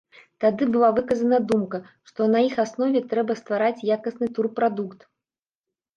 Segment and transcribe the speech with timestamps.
[0.43, 4.99] Тады была выказана думка, што на іх аснове трэба ствараць якасны турпрадукт.